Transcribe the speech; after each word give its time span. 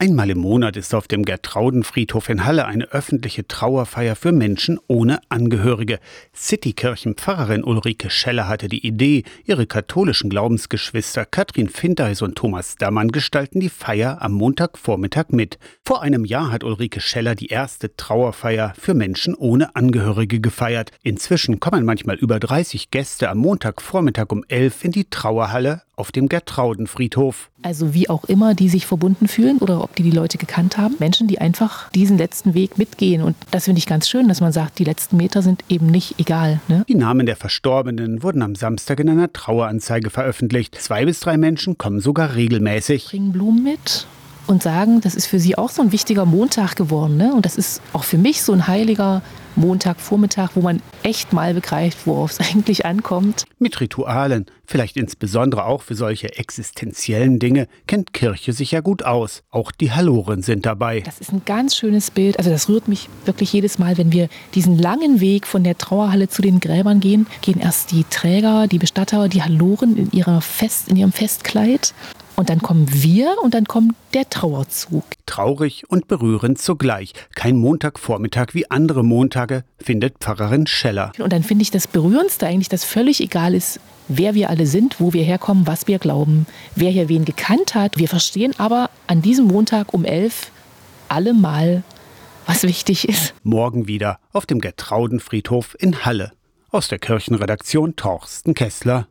Einmal 0.00 0.30
im 0.30 0.38
Monat 0.38 0.76
ist 0.76 0.94
auf 0.94 1.08
dem 1.08 1.24
Gertraudenfriedhof 1.24 2.28
in 2.28 2.44
Halle 2.44 2.66
eine 2.66 2.84
öffentliche 2.92 3.48
Trauerfeier 3.48 4.14
für 4.14 4.30
Menschen 4.30 4.78
ohne 4.86 5.18
Angehörige. 5.28 5.98
Citykirchenpfarrerin 6.32 7.64
Ulrike 7.64 8.08
Scheller 8.08 8.46
hatte 8.46 8.68
die 8.68 8.86
Idee, 8.86 9.24
ihre 9.44 9.66
katholischen 9.66 10.30
Glaubensgeschwister 10.30 11.24
Katrin 11.24 11.68
Finteis 11.68 12.22
und 12.22 12.36
Thomas 12.36 12.76
Dammann 12.76 13.10
gestalten 13.10 13.58
die 13.58 13.70
Feier 13.70 14.22
am 14.22 14.34
Montagvormittag 14.34 15.30
mit. 15.30 15.58
Vor 15.84 16.00
einem 16.00 16.24
Jahr 16.24 16.52
hat 16.52 16.62
Ulrike 16.62 17.00
Scheller 17.00 17.34
die 17.34 17.48
erste 17.48 17.96
Trauerfeier 17.96 18.74
für 18.78 18.94
Menschen 18.94 19.34
ohne 19.34 19.74
Angehörige 19.74 20.38
gefeiert. 20.38 20.92
Inzwischen 21.02 21.58
kommen 21.58 21.84
manchmal 21.84 22.18
über 22.18 22.38
30 22.38 22.92
Gäste 22.92 23.28
am 23.30 23.38
Montagvormittag 23.38 24.26
um 24.30 24.44
11 24.46 24.84
in 24.84 24.92
die 24.92 25.10
Trauerhalle 25.10 25.82
auf 25.98 26.12
dem 26.12 26.28
Gertraudenfriedhof. 26.28 27.50
Also 27.62 27.92
wie 27.94 28.08
auch 28.08 28.24
immer, 28.24 28.54
die 28.54 28.68
sich 28.68 28.86
verbunden 28.86 29.28
fühlen 29.28 29.58
oder 29.58 29.82
ob 29.82 29.96
die 29.96 30.02
die 30.02 30.10
Leute 30.10 30.38
gekannt 30.38 30.78
haben. 30.78 30.94
Menschen, 30.98 31.26
die 31.26 31.40
einfach 31.40 31.90
diesen 31.90 32.18
letzten 32.18 32.54
Weg 32.54 32.78
mitgehen. 32.78 33.22
Und 33.22 33.36
das 33.50 33.64
finde 33.64 33.78
ich 33.78 33.86
ganz 33.86 34.08
schön, 34.08 34.28
dass 34.28 34.40
man 34.40 34.52
sagt, 34.52 34.78
die 34.78 34.84
letzten 34.84 35.16
Meter 35.16 35.42
sind 35.42 35.64
eben 35.68 35.86
nicht 35.86 36.18
egal. 36.18 36.60
Ne? 36.68 36.84
Die 36.88 36.94
Namen 36.94 37.26
der 37.26 37.36
Verstorbenen 37.36 38.22
wurden 38.22 38.42
am 38.42 38.54
Samstag 38.54 39.00
in 39.00 39.08
einer 39.08 39.32
Traueranzeige 39.32 40.10
veröffentlicht. 40.10 40.76
Zwei 40.80 41.04
bis 41.04 41.20
drei 41.20 41.36
Menschen 41.36 41.78
kommen 41.78 42.00
sogar 42.00 42.34
regelmäßig. 42.34 43.06
Bringen 43.06 43.32
Blumen 43.32 43.62
mit 43.64 44.06
und 44.48 44.62
sagen, 44.62 45.00
das 45.00 45.14
ist 45.14 45.26
für 45.26 45.38
sie 45.38 45.56
auch 45.56 45.70
so 45.70 45.82
ein 45.82 45.92
wichtiger 45.92 46.24
Montag 46.24 46.74
geworden. 46.74 47.16
Ne? 47.16 47.32
Und 47.34 47.44
das 47.44 47.56
ist 47.56 47.80
auch 47.92 48.04
für 48.04 48.18
mich 48.18 48.42
so 48.42 48.52
ein 48.52 48.66
heiliger 48.66 49.22
Montagvormittag, 49.58 50.50
wo 50.54 50.60
man 50.62 50.80
echt 51.02 51.32
mal 51.32 51.52
begreift, 51.52 52.06
worauf 52.06 52.30
es 52.30 52.40
eigentlich 52.50 52.86
ankommt. 52.86 53.44
Mit 53.58 53.80
Ritualen, 53.80 54.46
vielleicht 54.64 54.96
insbesondere 54.96 55.64
auch 55.64 55.82
für 55.82 55.94
solche 55.94 56.38
existenziellen 56.38 57.38
Dinge, 57.38 57.68
kennt 57.86 58.12
Kirche 58.12 58.52
sich 58.52 58.70
ja 58.70 58.80
gut 58.80 59.04
aus. 59.04 59.42
Auch 59.50 59.72
die 59.72 59.92
Halloren 59.92 60.42
sind 60.42 60.64
dabei. 60.64 61.00
Das 61.00 61.18
ist 61.18 61.32
ein 61.32 61.42
ganz 61.44 61.76
schönes 61.76 62.10
Bild. 62.10 62.38
Also 62.38 62.50
das 62.50 62.68
rührt 62.68 62.88
mich 62.88 63.08
wirklich 63.24 63.52
jedes 63.52 63.78
Mal, 63.78 63.98
wenn 63.98 64.12
wir 64.12 64.28
diesen 64.54 64.78
langen 64.78 65.20
Weg 65.20 65.46
von 65.46 65.64
der 65.64 65.76
Trauerhalle 65.76 66.28
zu 66.28 66.40
den 66.40 66.60
Gräbern 66.60 67.00
gehen. 67.00 67.26
Gehen 67.42 67.60
erst 67.60 67.90
die 67.90 68.04
Träger, 68.04 68.66
die 68.66 68.78
Bestatter, 68.78 69.28
die 69.28 69.42
Halloren 69.42 69.96
in, 69.96 70.10
ihrer 70.12 70.40
Fest, 70.40 70.88
in 70.88 70.96
ihrem 70.96 71.12
Festkleid. 71.12 71.92
Und 72.38 72.50
dann 72.50 72.62
kommen 72.62 72.86
wir 72.92 73.34
und 73.42 73.52
dann 73.54 73.64
kommt 73.64 73.96
der 74.14 74.30
Trauerzug. 74.30 75.02
Traurig 75.26 75.82
und 75.88 76.06
berührend 76.06 76.60
zugleich. 76.60 77.12
Kein 77.34 77.56
Montagvormittag 77.56 78.50
wie 78.52 78.70
andere 78.70 79.02
Montage, 79.02 79.64
findet 79.80 80.18
Pfarrerin 80.20 80.68
Scheller. 80.68 81.10
Und 81.18 81.32
dann 81.32 81.42
finde 81.42 81.62
ich 81.62 81.72
das 81.72 81.88
Berührendste 81.88 82.46
eigentlich, 82.46 82.68
dass 82.68 82.84
völlig 82.84 83.20
egal 83.20 83.56
ist, 83.56 83.80
wer 84.06 84.36
wir 84.36 84.50
alle 84.50 84.68
sind, 84.68 85.00
wo 85.00 85.12
wir 85.12 85.24
herkommen, 85.24 85.66
was 85.66 85.88
wir 85.88 85.98
glauben, 85.98 86.46
wer 86.76 86.92
hier 86.92 87.08
wen 87.08 87.24
gekannt 87.24 87.74
hat. 87.74 87.98
Wir 87.98 88.06
verstehen 88.06 88.54
aber 88.58 88.88
an 89.08 89.20
diesem 89.20 89.46
Montag 89.46 89.92
um 89.92 90.04
elf 90.04 90.52
alle 91.08 91.34
mal, 91.34 91.82
was 92.46 92.62
wichtig 92.62 93.08
ist. 93.08 93.34
Morgen 93.42 93.88
wieder 93.88 94.20
auf 94.32 94.46
dem 94.46 94.60
Gertraudenfriedhof 94.60 95.76
in 95.80 96.04
Halle. 96.04 96.30
Aus 96.70 96.86
der 96.86 97.00
Kirchenredaktion 97.00 97.96
Torsten 97.96 98.54
Kessler. 98.54 99.06